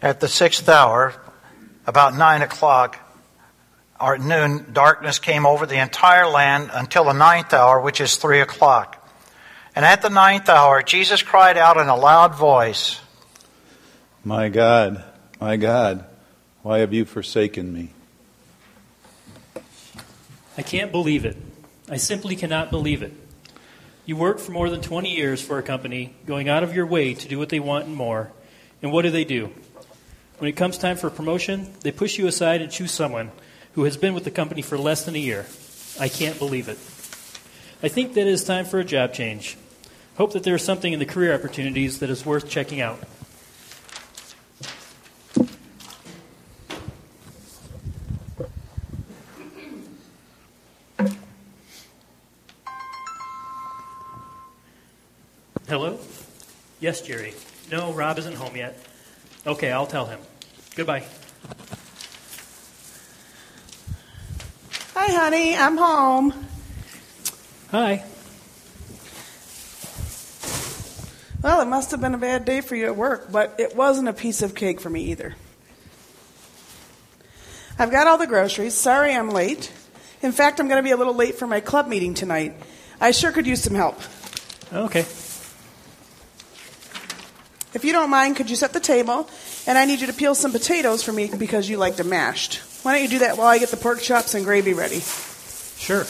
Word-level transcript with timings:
At 0.00 0.20
the 0.20 0.28
sixth 0.28 0.68
hour, 0.68 1.14
about 1.86 2.14
nine 2.14 2.42
o'clock, 2.42 2.98
or 4.00 4.14
at 4.14 4.20
noon, 4.20 4.72
darkness 4.72 5.18
came 5.18 5.44
over 5.44 5.66
the 5.66 5.80
entire 5.80 6.28
land 6.28 6.70
until 6.72 7.04
the 7.04 7.12
ninth 7.12 7.52
hour, 7.52 7.80
which 7.80 8.00
is 8.00 8.16
three 8.16 8.40
o'clock. 8.40 8.94
And 9.74 9.84
at 9.84 10.02
the 10.02 10.10
ninth 10.10 10.48
hour, 10.48 10.82
Jesus 10.82 11.22
cried 11.22 11.56
out 11.56 11.76
in 11.78 11.88
a 11.88 11.96
loud 11.96 12.36
voice, 12.36 13.00
My 14.24 14.48
God, 14.48 15.02
my 15.40 15.56
God, 15.56 16.04
why 16.62 16.78
have 16.78 16.92
you 16.92 17.04
forsaken 17.04 17.72
me? 17.72 17.90
I 20.56 20.62
can't 20.62 20.92
believe 20.92 21.24
it. 21.24 21.36
I 21.88 21.96
simply 21.96 22.36
cannot 22.36 22.70
believe 22.70 23.02
it. 23.02 23.12
You 24.04 24.16
work 24.16 24.38
for 24.38 24.52
more 24.52 24.70
than 24.70 24.80
20 24.80 25.14
years 25.14 25.42
for 25.42 25.58
a 25.58 25.62
company, 25.62 26.14
going 26.26 26.48
out 26.48 26.62
of 26.62 26.74
your 26.74 26.86
way 26.86 27.14
to 27.14 27.28
do 27.28 27.38
what 27.38 27.48
they 27.48 27.60
want 27.60 27.86
and 27.86 27.94
more. 27.94 28.30
And 28.82 28.92
what 28.92 29.02
do 29.02 29.10
they 29.10 29.24
do? 29.24 29.52
When 30.38 30.48
it 30.48 30.56
comes 30.56 30.78
time 30.78 30.96
for 30.96 31.10
promotion, 31.10 31.72
they 31.80 31.90
push 31.90 32.16
you 32.16 32.28
aside 32.28 32.62
and 32.62 32.70
choose 32.70 32.92
someone 32.92 33.32
who 33.72 33.84
has 33.84 33.96
been 33.96 34.14
with 34.14 34.22
the 34.22 34.30
company 34.30 34.62
for 34.62 34.78
less 34.78 35.04
than 35.04 35.16
a 35.16 35.18
year. 35.18 35.46
I 35.98 36.08
can't 36.08 36.38
believe 36.38 36.68
it. 36.68 36.78
I 37.82 37.88
think 37.88 38.14
that 38.14 38.20
it 38.20 38.28
is 38.28 38.44
time 38.44 38.64
for 38.64 38.78
a 38.78 38.84
job 38.84 39.12
change. 39.12 39.56
Hope 40.16 40.32
that 40.34 40.44
there 40.44 40.54
is 40.54 40.62
something 40.62 40.92
in 40.92 41.00
the 41.00 41.06
career 41.06 41.34
opportunities 41.34 41.98
that 41.98 42.08
is 42.08 42.24
worth 42.24 42.48
checking 42.48 42.80
out. 42.80 43.00
Hello? 55.66 55.98
Yes, 56.78 57.00
Jerry. 57.00 57.34
No, 57.72 57.92
Rob 57.92 58.18
isn't 58.18 58.36
home 58.36 58.56
yet. 58.56 58.78
Okay, 59.48 59.72
I'll 59.72 59.86
tell 59.86 60.04
him. 60.04 60.20
Goodbye. 60.76 61.04
Hi, 64.92 65.06
honey. 65.14 65.56
I'm 65.56 65.78
home. 65.78 66.34
Hi. 67.70 68.04
Well, 71.42 71.62
it 71.62 71.64
must 71.64 71.92
have 71.92 72.02
been 72.02 72.12
a 72.12 72.18
bad 72.18 72.44
day 72.44 72.60
for 72.60 72.76
you 72.76 72.84
at 72.84 72.96
work, 72.96 73.32
but 73.32 73.54
it 73.58 73.74
wasn't 73.74 74.08
a 74.08 74.12
piece 74.12 74.42
of 74.42 74.54
cake 74.54 74.82
for 74.82 74.90
me 74.90 75.04
either. 75.04 75.34
I've 77.78 77.90
got 77.90 78.06
all 78.06 78.18
the 78.18 78.26
groceries. 78.26 78.74
Sorry 78.74 79.14
I'm 79.14 79.30
late. 79.30 79.72
In 80.20 80.32
fact, 80.32 80.60
I'm 80.60 80.68
going 80.68 80.78
to 80.78 80.82
be 80.82 80.90
a 80.90 80.96
little 80.98 81.14
late 81.14 81.36
for 81.36 81.46
my 81.46 81.60
club 81.60 81.88
meeting 81.88 82.12
tonight. 82.12 82.54
I 83.00 83.12
sure 83.12 83.32
could 83.32 83.46
use 83.46 83.62
some 83.62 83.74
help. 83.74 83.98
Okay. 84.74 85.06
If 87.74 87.84
you 87.84 87.92
don't 87.92 88.10
mind, 88.10 88.36
could 88.36 88.48
you 88.48 88.56
set 88.56 88.72
the 88.72 88.80
table? 88.80 89.28
And 89.66 89.76
I 89.76 89.84
need 89.84 90.00
you 90.00 90.06
to 90.06 90.12
peel 90.12 90.34
some 90.34 90.52
potatoes 90.52 91.02
for 91.02 91.12
me 91.12 91.30
because 91.36 91.68
you 91.68 91.76
like 91.76 91.96
them 91.96 92.08
mashed. 92.08 92.56
Why 92.82 92.94
don't 92.94 93.02
you 93.02 93.08
do 93.08 93.18
that 93.20 93.36
while 93.36 93.48
I 93.48 93.58
get 93.58 93.70
the 93.70 93.76
pork 93.76 94.00
chops 94.00 94.34
and 94.34 94.44
gravy 94.44 94.72
ready? 94.72 95.00
Sure. 95.00 96.04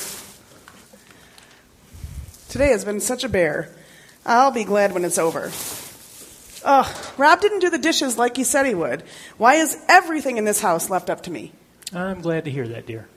Today 2.49 2.69
has 2.69 2.85
been 2.85 3.01
such 3.01 3.25
a 3.25 3.29
bear. 3.29 3.75
I'll 4.25 4.51
be 4.51 4.65
glad 4.65 4.93
when 4.93 5.05
it's 5.05 5.19
over. 5.19 5.51
Ugh, 6.65 6.97
Rob 7.17 7.41
didn't 7.41 7.61
do 7.61 7.71
the 7.71 7.79
dishes 7.79 8.19
like 8.19 8.37
he 8.37 8.45
said 8.45 8.67
he 8.67 8.75
would. 8.75 9.03
Why 9.37 9.55
is 9.55 9.77
everything 9.89 10.37
in 10.39 10.45
this 10.45 10.61
house 10.61 10.91
left 10.91 11.11
up 11.11 11.23
to 11.23 11.31
me? 11.31 11.53
I'm 11.93 12.21
glad 12.21 12.45
to 12.45 12.51
hear 12.51 12.69
that, 12.69 12.87
dear. 12.87 13.09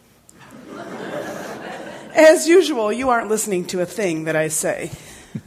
As 2.13 2.47
usual, 2.47 2.91
you 2.91 3.09
aren't 3.09 3.29
listening 3.29 3.65
to 3.67 3.81
a 3.81 3.85
thing 3.85 4.25
that 4.25 4.35
I 4.35 4.49
say. 4.49 4.91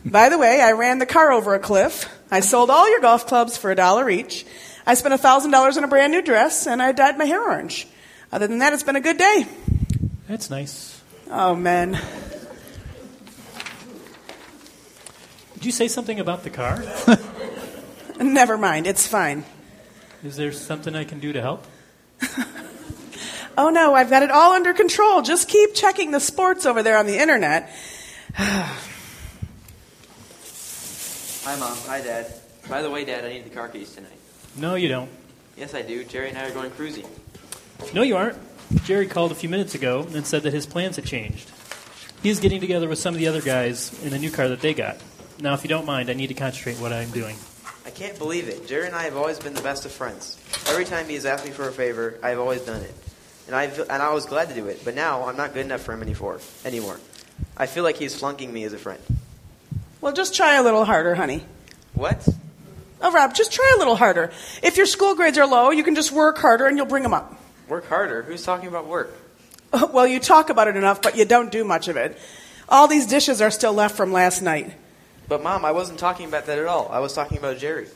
By 0.04 0.28
the 0.28 0.38
way, 0.38 0.60
I 0.60 0.72
ran 0.72 0.98
the 0.98 1.06
car 1.06 1.30
over 1.30 1.54
a 1.54 1.58
cliff. 1.58 2.08
I 2.34 2.40
sold 2.40 2.68
all 2.68 2.90
your 2.90 2.98
golf 2.98 3.28
clubs 3.28 3.56
for 3.56 3.70
a 3.70 3.76
dollar 3.76 4.10
each. 4.10 4.44
I 4.84 4.94
spent 4.94 5.14
$1,000 5.14 5.76
on 5.76 5.84
a 5.84 5.86
brand 5.86 6.10
new 6.10 6.20
dress, 6.20 6.66
and 6.66 6.82
I 6.82 6.90
dyed 6.90 7.16
my 7.16 7.26
hair 7.26 7.40
orange. 7.40 7.86
Other 8.32 8.48
than 8.48 8.58
that, 8.58 8.72
it's 8.72 8.82
been 8.82 8.96
a 8.96 9.00
good 9.00 9.18
day. 9.18 9.46
That's 10.26 10.50
nice. 10.50 11.00
Oh, 11.30 11.54
man. 11.54 11.92
Did 15.54 15.64
you 15.64 15.70
say 15.70 15.86
something 15.86 16.18
about 16.18 16.42
the 16.42 16.50
car? 16.50 16.82
Never 18.20 18.58
mind, 18.58 18.88
it's 18.88 19.06
fine. 19.06 19.44
Is 20.24 20.34
there 20.34 20.50
something 20.50 20.96
I 20.96 21.04
can 21.04 21.20
do 21.20 21.32
to 21.32 21.40
help? 21.40 21.64
Oh 23.56 23.70
no, 23.70 23.94
I've 23.94 24.10
got 24.10 24.24
it 24.24 24.32
all 24.32 24.50
under 24.50 24.74
control. 24.74 25.22
Just 25.22 25.48
keep 25.48 25.74
checking 25.74 26.10
the 26.10 26.18
sports 26.18 26.66
over 26.66 26.82
there 26.82 26.98
on 26.98 27.06
the 27.06 27.16
internet. 27.16 27.72
Hi, 31.44 31.56
Mom. 31.56 31.76
Hi, 31.86 32.00
Dad. 32.00 32.32
By 32.70 32.80
the 32.80 32.90
way, 32.90 33.04
Dad, 33.04 33.22
I 33.22 33.28
need 33.28 33.44
the 33.44 33.50
car 33.50 33.68
keys 33.68 33.94
tonight. 33.94 34.18
No, 34.56 34.76
you 34.76 34.88
don't. 34.88 35.10
Yes, 35.58 35.74
I 35.74 35.82
do. 35.82 36.02
Jerry 36.02 36.30
and 36.30 36.38
I 36.38 36.48
are 36.48 36.52
going 36.52 36.70
cruising. 36.70 37.06
No, 37.92 38.00
you 38.00 38.16
aren't. 38.16 38.38
Jerry 38.84 39.06
called 39.06 39.30
a 39.30 39.34
few 39.34 39.50
minutes 39.50 39.74
ago 39.74 40.06
and 40.14 40.26
said 40.26 40.44
that 40.44 40.54
his 40.54 40.64
plans 40.64 40.96
had 40.96 41.04
changed. 41.04 41.50
He 42.22 42.30
is 42.30 42.40
getting 42.40 42.62
together 42.62 42.88
with 42.88 42.98
some 42.98 43.12
of 43.12 43.20
the 43.20 43.28
other 43.28 43.42
guys 43.42 43.92
in 44.02 44.14
a 44.14 44.18
new 44.18 44.30
car 44.30 44.48
that 44.48 44.62
they 44.62 44.72
got. 44.72 44.96
Now, 45.38 45.52
if 45.52 45.62
you 45.62 45.68
don't 45.68 45.84
mind, 45.84 46.08
I 46.08 46.14
need 46.14 46.28
to 46.28 46.34
concentrate 46.34 46.76
what 46.78 46.94
I'm 46.94 47.10
doing. 47.10 47.36
I 47.84 47.90
can't 47.90 48.16
believe 48.16 48.48
it. 48.48 48.66
Jerry 48.66 48.86
and 48.86 48.94
I 48.96 49.02
have 49.02 49.18
always 49.18 49.38
been 49.38 49.52
the 49.52 49.60
best 49.60 49.84
of 49.84 49.92
friends. 49.92 50.38
Every 50.70 50.86
time 50.86 51.08
he 51.08 51.14
has 51.14 51.26
asked 51.26 51.44
me 51.44 51.50
for 51.50 51.68
a 51.68 51.72
favor, 51.72 52.18
I've 52.22 52.38
always 52.38 52.62
done 52.62 52.80
it. 52.80 52.94
And, 53.48 53.54
I've, 53.54 53.78
and 53.78 54.02
I 54.02 54.14
was 54.14 54.24
glad 54.24 54.48
to 54.48 54.54
do 54.54 54.68
it. 54.68 54.80
But 54.82 54.94
now, 54.94 55.28
I'm 55.28 55.36
not 55.36 55.52
good 55.52 55.66
enough 55.66 55.82
for 55.82 55.92
him 55.92 56.00
anymore. 56.00 56.40
anymore. 56.64 56.98
I 57.54 57.66
feel 57.66 57.84
like 57.84 57.98
he's 57.98 58.18
flunking 58.18 58.50
me 58.50 58.64
as 58.64 58.72
a 58.72 58.78
friend. 58.78 59.00
Well, 60.04 60.12
just 60.12 60.34
try 60.34 60.56
a 60.56 60.62
little 60.62 60.84
harder, 60.84 61.14
honey. 61.14 61.46
What? 61.94 62.28
Oh, 63.00 63.10
Rob, 63.10 63.34
just 63.34 63.52
try 63.52 63.72
a 63.74 63.78
little 63.78 63.96
harder. 63.96 64.32
If 64.62 64.76
your 64.76 64.84
school 64.84 65.14
grades 65.14 65.38
are 65.38 65.46
low, 65.46 65.70
you 65.70 65.82
can 65.82 65.94
just 65.94 66.12
work 66.12 66.36
harder 66.36 66.66
and 66.66 66.76
you'll 66.76 66.84
bring 66.84 67.02
them 67.02 67.14
up. 67.14 67.34
Work 67.68 67.88
harder? 67.88 68.20
Who's 68.20 68.42
talking 68.42 68.68
about 68.68 68.86
work? 68.86 69.14
Well, 69.94 70.06
you 70.06 70.20
talk 70.20 70.50
about 70.50 70.68
it 70.68 70.76
enough, 70.76 71.00
but 71.00 71.16
you 71.16 71.24
don't 71.24 71.50
do 71.50 71.64
much 71.64 71.88
of 71.88 71.96
it. 71.96 72.18
All 72.68 72.86
these 72.86 73.06
dishes 73.06 73.40
are 73.40 73.50
still 73.50 73.72
left 73.72 73.96
from 73.96 74.12
last 74.12 74.42
night. 74.42 74.74
But, 75.26 75.42
Mom, 75.42 75.64
I 75.64 75.72
wasn't 75.72 75.98
talking 75.98 76.28
about 76.28 76.44
that 76.46 76.58
at 76.58 76.66
all. 76.66 76.90
I 76.92 76.98
was 76.98 77.14
talking 77.14 77.38
about 77.38 77.56
Jerry. 77.56 77.88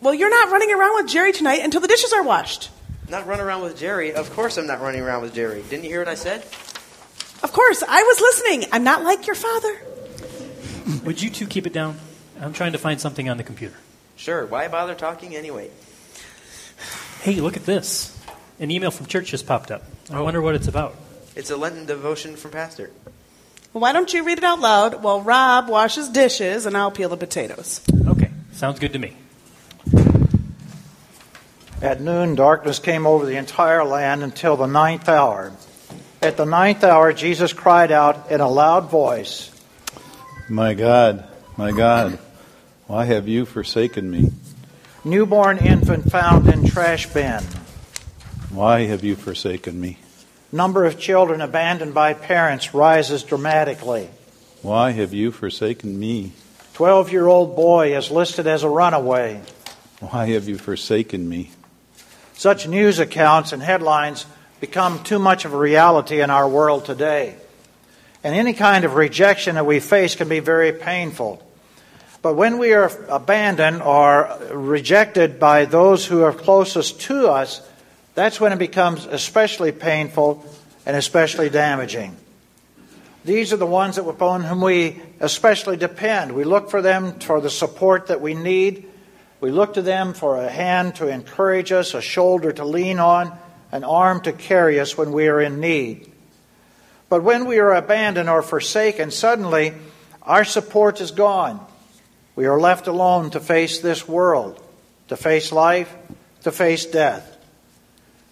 Well, 0.00 0.14
you're 0.14 0.30
not 0.30 0.50
running 0.50 0.72
around 0.72 0.96
with 0.96 1.12
Jerry 1.12 1.30
tonight 1.30 1.60
until 1.62 1.80
the 1.80 1.86
dishes 1.86 2.12
are 2.12 2.24
washed. 2.24 2.70
Not 3.08 3.28
run 3.28 3.38
around 3.38 3.62
with 3.62 3.78
Jerry? 3.78 4.12
Of 4.12 4.32
course 4.34 4.58
I'm 4.58 4.66
not 4.66 4.80
running 4.80 5.00
around 5.00 5.22
with 5.22 5.32
Jerry. 5.32 5.62
Didn't 5.70 5.84
you 5.84 5.90
hear 5.90 6.00
what 6.00 6.08
I 6.08 6.16
said? 6.16 6.40
Of 7.44 7.52
course, 7.52 7.84
I 7.88 8.02
was 8.02 8.20
listening. 8.20 8.68
I'm 8.72 8.82
not 8.82 9.04
like 9.04 9.28
your 9.28 9.36
father. 9.36 9.78
Would 11.04 11.22
you 11.22 11.30
two 11.30 11.46
keep 11.46 11.66
it 11.66 11.72
down? 11.72 11.98
I'm 12.40 12.52
trying 12.52 12.72
to 12.72 12.78
find 12.78 13.00
something 13.00 13.28
on 13.28 13.36
the 13.36 13.44
computer. 13.44 13.76
Sure. 14.16 14.46
Why 14.46 14.68
bother 14.68 14.94
talking 14.94 15.36
anyway? 15.36 15.70
Hey, 17.20 17.40
look 17.40 17.56
at 17.56 17.64
this. 17.64 18.18
An 18.58 18.70
email 18.70 18.90
from 18.90 19.06
church 19.06 19.30
just 19.30 19.46
popped 19.46 19.70
up. 19.70 19.82
I 20.10 20.18
oh. 20.18 20.24
wonder 20.24 20.40
what 20.40 20.54
it's 20.54 20.68
about. 20.68 20.96
It's 21.34 21.50
a 21.50 21.56
Lenten 21.56 21.86
devotion 21.86 22.36
from 22.36 22.50
Pastor. 22.50 22.90
Well, 23.72 23.80
why 23.80 23.92
don't 23.92 24.12
you 24.12 24.22
read 24.24 24.38
it 24.38 24.44
out 24.44 24.60
loud 24.60 25.02
while 25.02 25.22
Rob 25.22 25.68
washes 25.68 26.08
dishes 26.10 26.66
and 26.66 26.76
I'll 26.76 26.90
peel 26.90 27.08
the 27.08 27.16
potatoes? 27.16 27.80
Okay, 28.06 28.30
sounds 28.52 28.78
good 28.78 28.92
to 28.92 28.98
me. 28.98 29.16
At 31.80 32.00
noon, 32.00 32.34
darkness 32.34 32.78
came 32.78 33.06
over 33.06 33.26
the 33.26 33.36
entire 33.36 33.82
land 33.82 34.22
until 34.22 34.56
the 34.56 34.66
ninth 34.66 35.08
hour. 35.08 35.52
At 36.20 36.36
the 36.36 36.44
ninth 36.44 36.84
hour, 36.84 37.12
Jesus 37.12 37.52
cried 37.52 37.90
out 37.90 38.30
in 38.30 38.40
a 38.40 38.48
loud 38.48 38.90
voice, 38.90 39.50
My 40.52 40.74
God, 40.74 41.26
my 41.56 41.72
God, 41.72 42.18
why 42.86 43.06
have 43.06 43.26
you 43.26 43.46
forsaken 43.46 44.10
me? 44.10 44.32
Newborn 45.02 45.56
infant 45.56 46.12
found 46.12 46.46
in 46.46 46.66
trash 46.66 47.06
bin. 47.06 47.42
Why 48.50 48.80
have 48.80 49.02
you 49.02 49.16
forsaken 49.16 49.80
me? 49.80 49.96
Number 50.52 50.84
of 50.84 50.98
children 50.98 51.40
abandoned 51.40 51.94
by 51.94 52.12
parents 52.12 52.74
rises 52.74 53.22
dramatically. 53.22 54.10
Why 54.60 54.90
have 54.90 55.14
you 55.14 55.30
forsaken 55.30 55.98
me? 55.98 56.34
12 56.74 57.10
year 57.10 57.28
old 57.28 57.56
boy 57.56 57.96
is 57.96 58.10
listed 58.10 58.46
as 58.46 58.62
a 58.62 58.68
runaway. 58.68 59.40
Why 60.00 60.26
have 60.26 60.50
you 60.50 60.58
forsaken 60.58 61.26
me? 61.26 61.50
Such 62.34 62.68
news 62.68 62.98
accounts 62.98 63.54
and 63.54 63.62
headlines 63.62 64.26
become 64.60 65.02
too 65.02 65.18
much 65.18 65.46
of 65.46 65.54
a 65.54 65.56
reality 65.56 66.20
in 66.20 66.28
our 66.28 66.46
world 66.46 66.84
today. 66.84 67.36
And 68.24 68.34
any 68.34 68.52
kind 68.52 68.84
of 68.84 68.94
rejection 68.94 69.56
that 69.56 69.66
we 69.66 69.80
face 69.80 70.14
can 70.14 70.28
be 70.28 70.38
very 70.38 70.72
painful. 70.72 71.42
But 72.22 72.34
when 72.34 72.58
we 72.58 72.72
are 72.72 72.90
abandoned 73.08 73.82
or 73.82 74.38
rejected 74.52 75.40
by 75.40 75.64
those 75.64 76.06
who 76.06 76.22
are 76.22 76.32
closest 76.32 77.00
to 77.02 77.28
us, 77.28 77.60
that's 78.14 78.40
when 78.40 78.52
it 78.52 78.58
becomes 78.60 79.06
especially 79.06 79.72
painful 79.72 80.44
and 80.86 80.96
especially 80.96 81.50
damaging. 81.50 82.16
These 83.24 83.52
are 83.52 83.56
the 83.56 83.66
ones 83.66 83.96
that, 83.96 84.06
upon 84.06 84.42
whom 84.42 84.60
we 84.60 85.00
especially 85.18 85.76
depend. 85.76 86.32
We 86.32 86.44
look 86.44 86.70
for 86.70 86.82
them 86.82 87.18
for 87.18 87.40
the 87.40 87.50
support 87.50 88.08
that 88.08 88.20
we 88.20 88.34
need. 88.34 88.88
We 89.40 89.50
look 89.50 89.74
to 89.74 89.82
them 89.82 90.14
for 90.14 90.36
a 90.36 90.48
hand 90.48 90.96
to 90.96 91.08
encourage 91.08 91.72
us, 91.72 91.94
a 91.94 92.00
shoulder 92.00 92.52
to 92.52 92.64
lean 92.64 93.00
on, 93.00 93.36
an 93.72 93.82
arm 93.82 94.20
to 94.22 94.32
carry 94.32 94.78
us 94.78 94.96
when 94.96 95.10
we 95.10 95.26
are 95.26 95.40
in 95.40 95.58
need. 95.58 96.11
But 97.12 97.24
when 97.24 97.44
we 97.44 97.58
are 97.58 97.74
abandoned 97.74 98.30
or 98.30 98.40
forsaken, 98.40 99.10
suddenly 99.10 99.74
our 100.22 100.46
support 100.46 100.98
is 100.98 101.10
gone. 101.10 101.60
We 102.36 102.46
are 102.46 102.58
left 102.58 102.86
alone 102.86 103.28
to 103.32 103.40
face 103.40 103.80
this 103.80 104.08
world, 104.08 104.58
to 105.08 105.16
face 105.18 105.52
life, 105.52 105.94
to 106.44 106.50
face 106.50 106.86
death. 106.86 107.36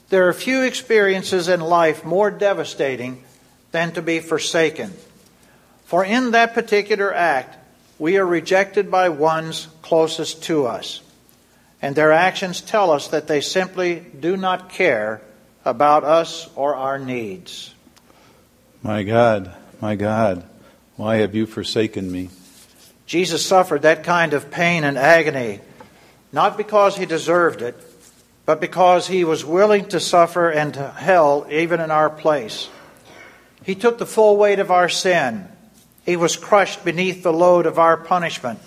There 0.09 0.29
are 0.29 0.33
few 0.33 0.63
experiences 0.63 1.47
in 1.47 1.61
life 1.61 2.07
more 2.07 2.31
devastating 2.31 3.23
than 3.71 3.93
to 3.93 4.01
be 4.01 4.19
forsaken. 4.19 4.95
For 5.85 6.03
in 6.03 6.31
that 6.31 6.55
particular 6.55 7.13
act, 7.13 7.59
we 7.99 8.17
are 8.17 8.25
rejected 8.25 8.91
by 8.91 9.11
ones 9.11 9.69
closest 9.83 10.45
to 10.45 10.65
us. 10.65 11.03
And 11.83 11.95
their 11.95 12.13
actions 12.13 12.63
tell 12.63 12.91
us 12.91 13.09
that 13.09 13.27
they 13.27 13.43
simply 13.43 14.01
do 14.19 14.39
not 14.39 14.71
care 14.71 15.21
about 15.67 16.03
us 16.03 16.49
or 16.57 16.77
our 16.77 16.99
needs. 16.99 17.75
My 18.83 19.03
God, 19.03 19.55
my 19.81 19.95
God, 19.95 20.45
why 20.97 21.17
have 21.17 21.35
you 21.35 21.47
forsaken 21.47 22.11
me? 22.11 22.31
Jesus 23.07 23.45
suffered 23.45 23.83
that 23.83 24.05
kind 24.05 24.33
of 24.33 24.51
pain 24.51 24.85
and 24.85 24.97
agony, 24.97 25.61
not 26.33 26.57
because 26.57 26.97
he 26.97 27.05
deserved 27.05 27.61
it, 27.61 27.77
but 28.47 28.61
because 28.61 29.07
he 29.07 29.23
was 29.23 29.45
willing 29.45 29.85
to 29.87 30.01
suffer 30.01 30.49
and 30.49 30.75
to 30.75 30.89
hell 30.91 31.47
even 31.51 31.81
in 31.81 31.91
our 31.91 32.09
place. 32.09 32.71
He 33.65 33.75
took 33.75 33.99
the 33.99 34.07
full 34.07 34.37
weight 34.37 34.59
of 34.59 34.71
our 34.71 34.89
sin. 34.89 35.47
He 36.07 36.17
was 36.17 36.37
crushed 36.37 36.83
beneath 36.83 37.23
the 37.23 37.33
load 37.33 37.67
of 37.67 37.79
our 37.79 37.99
punishment. 37.99 38.61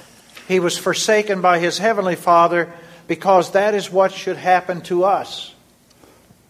He 0.48 0.60
was 0.60 0.77
forsaken 0.77 1.42
by 1.42 1.57
his 1.57 1.80
heavenly 1.80 2.15
Father 2.15 2.71
because 3.07 3.51
that 3.51 3.74
is 3.74 3.92
what 3.92 4.12
should 4.12 4.38
happen 4.38 4.81
to 4.81 5.06
us. 5.06 5.54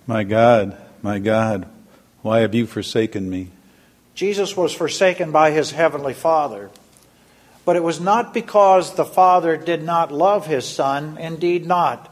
My 0.06 0.24
God, 0.24 0.78
my 1.02 1.20
God, 1.20 1.68
why 2.24 2.40
have 2.40 2.56
you 2.56 2.66
forsaken 2.66 3.30
me? 3.30 3.50
Jesus 4.16 4.56
was 4.56 4.74
forsaken 4.74 5.32
by 5.32 5.52
his 5.52 5.72
heavenly 5.72 6.14
Father. 6.14 6.72
But 7.66 7.76
it 7.76 7.84
was 7.84 8.00
not 8.00 8.34
because 8.34 8.96
the 8.96 9.06
Father 9.06 9.58
did 9.58 9.84
not 9.84 10.12
love 10.12 10.48
his 10.48 10.66
Son, 10.68 11.18
indeed 11.18 11.66
not. 11.66 12.10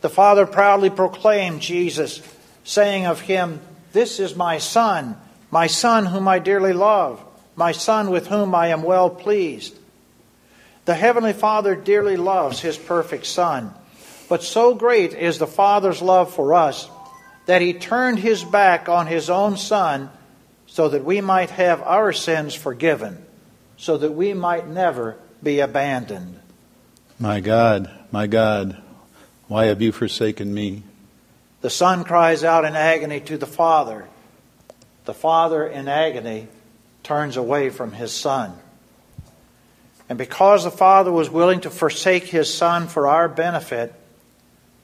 The 0.00 0.08
Father 0.08 0.46
proudly 0.46 0.90
proclaimed 0.90 1.60
Jesus, 1.60 2.22
saying 2.62 3.06
of 3.06 3.20
him, 3.20 3.60
This 3.92 4.20
is 4.20 4.36
my 4.36 4.58
Son, 4.58 5.16
my 5.50 5.66
Son 5.66 6.06
whom 6.06 6.28
I 6.28 6.38
dearly 6.38 6.72
love, 6.72 7.22
my 7.56 7.72
Son 7.72 8.10
with 8.10 8.28
whom 8.28 8.54
I 8.54 8.68
am 8.68 8.82
well 8.82 9.10
pleased. 9.10 9.76
The 10.84 10.94
Heavenly 10.94 11.32
Father 11.32 11.74
dearly 11.74 12.16
loves 12.16 12.60
His 12.60 12.78
perfect 12.78 13.26
Son, 13.26 13.74
but 14.28 14.44
so 14.44 14.72
great 14.72 15.14
is 15.14 15.38
the 15.38 15.46
Father's 15.48 16.00
love 16.00 16.32
for 16.32 16.54
us 16.54 16.88
that 17.46 17.62
He 17.62 17.72
turned 17.72 18.18
His 18.18 18.44
back 18.44 18.88
on 18.88 19.06
His 19.06 19.30
own 19.30 19.56
Son 19.56 20.10
so 20.66 20.88
that 20.88 21.04
we 21.04 21.20
might 21.20 21.50
have 21.50 21.80
our 21.82 22.12
sins 22.12 22.54
forgiven, 22.54 23.24
so 23.76 23.96
that 23.96 24.12
we 24.12 24.34
might 24.34 24.68
never 24.68 25.16
be 25.42 25.60
abandoned. 25.60 26.38
My 27.18 27.40
God, 27.40 27.90
my 28.12 28.26
God, 28.26 28.82
why 29.48 29.66
have 29.66 29.80
you 29.80 29.92
forsaken 29.92 30.52
me? 30.52 30.82
The 31.62 31.70
Son 31.70 32.04
cries 32.04 32.44
out 32.44 32.64
in 32.64 32.76
agony 32.76 33.20
to 33.20 33.38
the 33.38 33.46
Father. 33.46 34.06
The 35.04 35.14
Father, 35.14 35.66
in 35.66 35.88
agony, 35.88 36.48
turns 37.02 37.36
away 37.36 37.70
from 37.70 37.92
His 37.92 38.12
Son. 38.12 38.52
And 40.08 40.18
because 40.18 40.64
the 40.64 40.70
Father 40.70 41.10
was 41.10 41.30
willing 41.30 41.60
to 41.60 41.70
forsake 41.70 42.24
His 42.24 42.52
Son 42.52 42.88
for 42.88 43.06
our 43.08 43.28
benefit, 43.28 43.94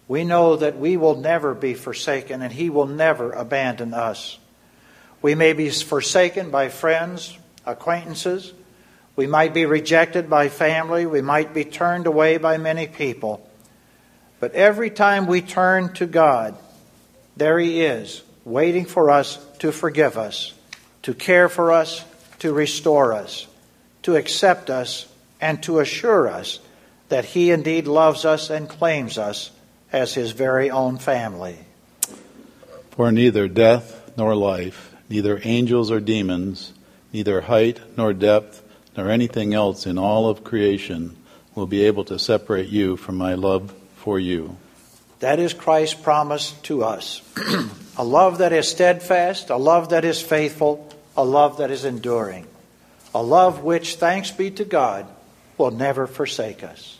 we 0.09 0.25
know 0.25 0.57
that 0.57 0.79
we 0.79 0.97
will 0.97 1.17
never 1.17 1.55
be 1.55 1.75
forsaken 1.75 2.43
and 2.43 2.53
He 2.53 2.71
will 2.71 2.87
never 2.87 3.33
abandon 3.33 3.95
us. 3.95 4.39
We 5.21 5.35
may 5.35 5.53
be 5.53 5.71
forsaken 5.71 6.51
by 6.51 6.69
friends, 6.69 7.39
acquaintances. 7.65 8.53
We 9.15 9.27
might 9.27 9.55
be 9.55 9.67
rejected 9.67 10.29
by 10.29 10.49
family. 10.49 11.07
We 11.07 11.23
might 11.23 11.55
be 11.55 11.65
turned 11.65 12.07
away 12.07 12.39
by 12.39 12.59
many 12.59 12.87
people. 12.87 13.49
But 14.41 14.55
every 14.55 14.91
time 14.91 15.27
we 15.27 15.41
turn 15.41 15.93
to 15.95 16.07
God, 16.07 16.57
there 17.37 17.59
He 17.59 17.83
is, 17.83 18.23
waiting 18.45 18.85
for 18.85 19.11
us 19.11 19.39
to 19.61 19.71
forgive 19.71 20.19
us, 20.19 20.53
to 21.03 21.15
care 21.15 21.49
for 21.49 21.71
us, 21.71 22.05
to 22.41 22.53
restore 22.53 23.13
us, 23.13 23.47
to 24.03 24.17
accept 24.17 24.69
us 24.69 25.07
and 25.41 25.63
to 25.63 25.79
assure 25.79 26.29
us 26.29 26.59
that 27.09 27.25
He 27.25 27.53
indeed 27.53 27.87
loves 27.87 28.25
us 28.25 28.51
and 28.51 28.69
claims 28.69 29.17
us 29.17 29.53
as 29.93 30.15
His 30.15 30.33
very 30.33 30.71
own 30.71 30.99
family. 30.99 31.59
For 32.93 33.12
neither 33.12 33.49
death 33.49 34.12
nor 34.17 34.35
life, 34.35 34.94
neither 35.09 35.41
angels 35.44 35.91
or 35.91 36.00
demons, 36.00 36.73
neither 37.12 37.43
height 37.43 37.81
nor 37.97 38.12
depth, 38.12 38.62
nor 38.97 39.11
anything 39.11 39.55
else 39.55 39.87
in 39.87 39.99
all 39.99 40.29
of 40.29 40.44
creation 40.44 41.17
will 41.55 41.67
be 41.67 41.85
able 41.85 42.05
to 42.05 42.19
separate 42.19 42.69
you 42.69 42.97
from 42.97 43.17
my 43.17 43.35
love 43.35 43.73
for 43.97 44.19
you. 44.19 44.56
That 45.21 45.39
is 45.39 45.55
Christ's 45.55 45.94
promise 45.94 46.53
to 46.62 46.83
us 46.83 47.23
a 47.97 48.05
love 48.05 48.39
that 48.39 48.53
is 48.53 48.69
steadfast, 48.69 49.50
a 49.50 49.56
love 49.56 49.91
that 49.91 50.05
is 50.05 50.21
faithful, 50.21 50.89
a 51.17 51.25
love 51.25 51.59
that 51.59 51.71
is 51.71 51.85
enduring, 51.85 52.47
a 53.15 53.23
love 53.23 53.62
which, 53.62 53.97
thanks 53.97 54.31
be 54.31 54.50
to 54.50 54.65
God, 54.65 55.06
will 55.59 55.71
never 55.71 56.06
forsake 56.06 56.65
us. 56.65 56.99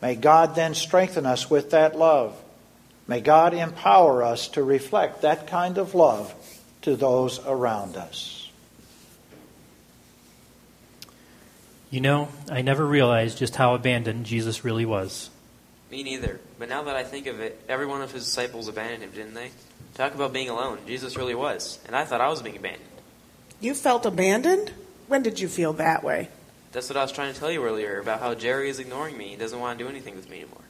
May 0.00 0.14
God 0.14 0.54
then 0.54 0.74
strengthen 0.74 1.26
us 1.26 1.50
with 1.50 1.70
that 1.70 1.96
love. 1.96 2.40
May 3.06 3.20
God 3.20 3.54
empower 3.54 4.22
us 4.22 4.48
to 4.48 4.62
reflect 4.62 5.22
that 5.22 5.46
kind 5.46 5.78
of 5.78 5.94
love 5.94 6.34
to 6.82 6.96
those 6.96 7.40
around 7.44 7.96
us. 7.96 8.50
You 11.90 12.00
know, 12.00 12.28
I 12.48 12.62
never 12.62 12.86
realized 12.86 13.38
just 13.38 13.56
how 13.56 13.74
abandoned 13.74 14.24
Jesus 14.24 14.64
really 14.64 14.86
was. 14.86 15.28
Me 15.90 16.04
neither. 16.04 16.38
But 16.58 16.68
now 16.68 16.84
that 16.84 16.94
I 16.94 17.02
think 17.02 17.26
of 17.26 17.40
it, 17.40 17.60
every 17.68 17.86
one 17.86 18.00
of 18.00 18.12
his 18.12 18.24
disciples 18.24 18.68
abandoned 18.68 19.02
him, 19.02 19.10
didn't 19.10 19.34
they? 19.34 19.50
Talk 19.94 20.14
about 20.14 20.32
being 20.32 20.48
alone. 20.48 20.78
Jesus 20.86 21.16
really 21.16 21.34
was. 21.34 21.80
And 21.86 21.96
I 21.96 22.04
thought 22.04 22.20
I 22.20 22.28
was 22.28 22.42
being 22.42 22.56
abandoned. 22.56 22.84
You 23.60 23.74
felt 23.74 24.06
abandoned? 24.06 24.72
When 25.08 25.22
did 25.22 25.40
you 25.40 25.48
feel 25.48 25.72
that 25.74 26.04
way? 26.04 26.28
That's 26.72 26.88
what 26.88 26.96
I 26.96 27.02
was 27.02 27.10
trying 27.10 27.34
to 27.34 27.38
tell 27.38 27.50
you 27.50 27.64
earlier 27.64 27.98
about 27.98 28.20
how 28.20 28.34
Jerry 28.34 28.70
is 28.70 28.78
ignoring 28.78 29.18
me. 29.18 29.28
He 29.28 29.36
doesn't 29.36 29.58
want 29.58 29.78
to 29.78 29.84
do 29.84 29.90
anything 29.90 30.14
with 30.14 30.30
me 30.30 30.42
anymore. 30.42 30.62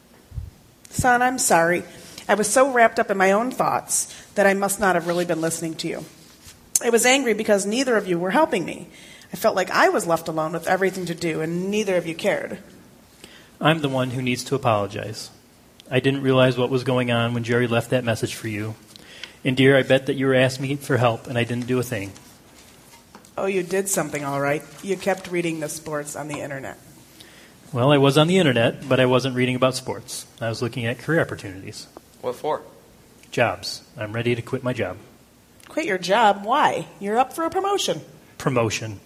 Son, 0.89 1.21
I'm 1.21 1.37
sorry. 1.37 1.83
I 2.27 2.33
was 2.33 2.47
so 2.47 2.71
wrapped 2.71 2.99
up 2.99 3.11
in 3.11 3.17
my 3.17 3.31
own 3.31 3.51
thoughts 3.51 4.13
that 4.35 4.47
I 4.47 4.53
must 4.53 4.79
not 4.79 4.95
have 4.95 5.07
really 5.07 5.25
been 5.25 5.41
listening 5.41 5.75
to 5.75 5.87
you. 5.87 6.05
I 6.83 6.89
was 6.89 7.05
angry 7.05 7.33
because 7.33 7.65
neither 7.65 7.97
of 7.97 8.07
you 8.07 8.17
were 8.17 8.31
helping 8.31 8.65
me. 8.65 8.87
I 9.31 9.35
felt 9.37 9.55
like 9.55 9.69
I 9.69 9.89
was 9.89 10.07
left 10.07 10.27
alone 10.27 10.53
with 10.53 10.67
everything 10.67 11.05
to 11.05 11.15
do, 11.15 11.39
and 11.41 11.69
neither 11.69 11.95
of 11.95 12.07
you 12.07 12.15
cared. 12.15 12.57
I'm 13.59 13.81
the 13.81 13.89
one 13.89 14.11
who 14.11 14.21
needs 14.21 14.43
to 14.45 14.55
apologize. 14.55 15.29
I 15.89 15.99
didn't 15.99 16.23
realize 16.23 16.57
what 16.57 16.71
was 16.71 16.83
going 16.83 17.11
on 17.11 17.33
when 17.33 17.43
Jerry 17.43 17.67
left 17.67 17.91
that 17.91 18.03
message 18.03 18.33
for 18.33 18.47
you. 18.47 18.75
And 19.45 19.55
dear, 19.55 19.77
I 19.77 19.83
bet 19.83 20.07
that 20.07 20.15
you 20.15 20.25
were 20.25 20.35
asking 20.35 20.67
me 20.67 20.75
for 20.77 20.97
help, 20.97 21.27
and 21.27 21.37
I 21.37 21.43
didn't 21.43 21.67
do 21.67 21.79
a 21.79 21.83
thing. 21.83 22.11
Oh, 23.37 23.45
you 23.45 23.63
did 23.63 23.89
something 23.89 24.23
all 24.23 24.39
right. 24.41 24.63
You 24.83 24.97
kept 24.97 25.31
reading 25.31 25.59
the 25.59 25.69
sports 25.69 26.15
on 26.15 26.27
the 26.27 26.39
internet. 26.41 26.77
Well, 27.73 27.91
I 27.91 27.97
was 27.97 28.17
on 28.17 28.27
the 28.27 28.37
internet, 28.37 28.87
but 28.87 28.99
I 28.99 29.05
wasn't 29.05 29.35
reading 29.35 29.55
about 29.55 29.75
sports. 29.75 30.25
I 30.41 30.49
was 30.49 30.61
looking 30.61 30.85
at 30.85 30.99
career 30.99 31.21
opportunities, 31.21 31.87
What 32.21 32.35
for? 32.35 32.61
jobs. 33.31 33.81
I'm 33.97 34.11
ready 34.11 34.35
to 34.35 34.41
quit 34.41 34.61
my 34.63 34.73
job. 34.73 34.97
Quit 35.69 35.85
your 35.85 35.97
job? 35.97 36.43
Why? 36.43 36.87
You're 36.99 37.17
up 37.17 37.31
for 37.31 37.45
a 37.45 37.49
promotion. 37.49 38.01
Promotion. 38.37 38.99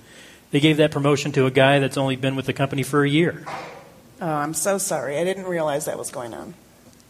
They 0.49 0.59
gave 0.59 0.77
that 0.77 0.89
promotion 0.91 1.31
to 1.33 1.45
a 1.45 1.51
guy 1.51 1.77
that's 1.77 1.97
only 1.97 2.15
been 2.15 2.35
with 2.35 2.47
the 2.47 2.53
company 2.53 2.81
for 2.81 3.03
a 3.03 3.09
year. 3.09 3.45
Oh, 4.19 4.27
I'm 4.27 4.55
so 4.55 4.79
sorry. 4.79 5.19
I 5.19 5.23
didn't 5.23 5.45
realize 5.45 5.85
that 5.85 5.97
was 5.99 6.09
going 6.09 6.33
on. 6.33 6.55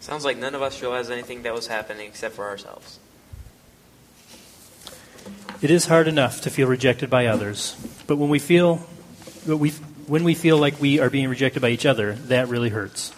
Sounds 0.02 0.26
like 0.26 0.38
none 0.38 0.56
of 0.56 0.62
us 0.62 0.82
realized 0.82 1.10
anything 1.10 1.44
that 1.44 1.54
was 1.54 1.68
happening 1.68 2.08
except 2.08 2.36
for 2.36 2.46
ourselves. 2.46 3.00
It 5.66 5.72
is 5.72 5.88
hard 5.88 6.08
enough 6.08 6.42
to 6.42 6.52
feel 6.52 6.68
rejected 6.68 7.10
by 7.10 7.26
others, 7.26 7.76
but 8.06 8.18
when 8.18 8.30
we 8.30 8.38
feel 8.38 8.76
when 9.48 10.24
we 10.24 10.36
feel 10.36 10.60
like 10.60 10.80
we 10.80 11.00
are 11.00 11.10
being 11.10 11.28
rejected 11.28 11.60
by 11.60 11.70
each 11.70 11.88
other, 11.88 12.14
that 12.28 12.50
really 12.50 12.70
hurts. 12.70 13.12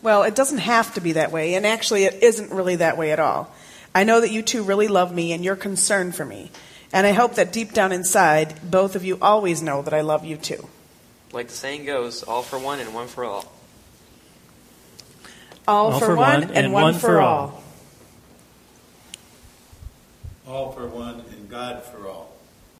Well, 0.00 0.22
it 0.22 0.34
doesn't 0.34 0.60
have 0.60 0.94
to 0.94 1.02
be 1.02 1.12
that 1.12 1.30
way, 1.30 1.56
and 1.56 1.66
actually, 1.66 2.04
it 2.04 2.22
isn't 2.22 2.52
really 2.52 2.76
that 2.76 2.96
way 2.96 3.12
at 3.12 3.20
all. 3.20 3.54
I 3.94 4.04
know 4.04 4.18
that 4.18 4.30
you 4.30 4.40
two 4.40 4.62
really 4.62 4.88
love 4.88 5.14
me 5.14 5.34
and 5.34 5.44
you're 5.44 5.56
concerned 5.56 6.14
for 6.14 6.24
me. 6.24 6.50
And 6.90 7.06
I 7.06 7.12
hope 7.12 7.34
that 7.34 7.52
deep 7.52 7.74
down 7.74 7.92
inside, 7.92 8.70
both 8.70 8.96
of 8.96 9.04
you 9.04 9.18
always 9.20 9.60
know 9.60 9.82
that 9.82 9.92
I 9.92 10.00
love 10.00 10.24
you 10.24 10.38
too. 10.38 10.66
Like 11.34 11.48
the 11.48 11.54
saying 11.54 11.84
goes, 11.84 12.22
all 12.22 12.40
for 12.40 12.58
one 12.58 12.80
and 12.80 12.94
one 12.94 13.08
for 13.08 13.26
all. 13.26 13.44
All, 15.68 16.00
for, 16.00 16.16
one, 16.16 16.44
and, 16.44 16.72
one, 16.72 16.94
for 16.94 17.20
all. 17.20 17.62
All 20.48 20.72
for 20.72 20.86
one 20.86 21.22
and 21.30 21.50
God 21.50 21.84
for 21.84 22.08
all. 22.08 22.27